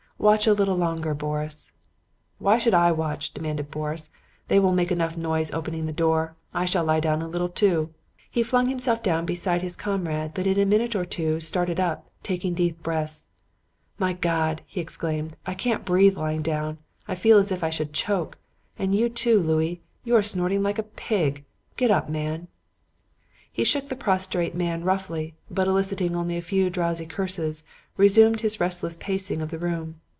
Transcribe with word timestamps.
Watch 0.21 0.45
a 0.45 0.53
little 0.53 0.75
longer, 0.75 1.15
Boris.' 1.15 1.71
"'Why 2.37 2.59
should 2.59 2.75
I 2.75 2.91
watch?' 2.91 3.33
demanded 3.33 3.71
Boris. 3.71 4.11
'They 4.49 4.59
will 4.59 4.71
make 4.71 4.91
enough 4.91 5.17
noise 5.17 5.51
opening 5.51 5.87
that 5.87 5.95
door. 5.95 6.35
I 6.53 6.65
shall 6.65 6.83
lie 6.83 6.99
down 6.99 7.23
a 7.23 7.27
little, 7.27 7.49
too.' 7.49 7.89
"He 8.29 8.43
flung 8.43 8.67
himself 8.69 9.01
down 9.01 9.25
beside 9.25 9.63
his 9.63 9.75
comrade, 9.75 10.35
but 10.35 10.45
in 10.45 10.59
a 10.59 10.65
minute 10.67 10.95
or 10.95 11.05
two 11.05 11.39
started 11.39 11.79
up, 11.79 12.07
taking 12.21 12.53
deep 12.53 12.83
breaths. 12.83 13.29
'My 13.97 14.13
God!' 14.13 14.61
he 14.67 14.79
exclaimed. 14.79 15.35
'I 15.47 15.55
can't 15.55 15.85
breathe 15.85 16.17
lying 16.17 16.43
down. 16.43 16.77
I 17.07 17.15
feel 17.15 17.39
as 17.39 17.51
if 17.51 17.63
I 17.63 17.71
should 17.71 17.91
choke. 17.91 18.37
And 18.77 18.93
you, 18.93 19.09
too, 19.09 19.39
Louis; 19.41 19.81
you 20.03 20.15
are 20.15 20.21
snorting 20.21 20.61
like 20.61 20.77
a 20.77 20.83
pig. 20.83 21.45
Get 21.77 21.89
up, 21.89 22.09
man.' 22.09 22.47
"He 23.51 23.63
shook 23.63 23.89
the 23.89 23.95
prostrate 23.95 24.53
man 24.53 24.83
roughly, 24.83 25.33
but 25.49 25.67
eliciting 25.67 26.15
only 26.15 26.37
a 26.37 26.43
few 26.43 26.69
drowsy 26.69 27.07
curses, 27.07 27.63
resumed 27.97 28.41
his 28.41 28.59
restless 28.61 28.95
pacing 28.97 29.41
of 29.41 29.49
the 29.49 29.57
room. 29.57 29.99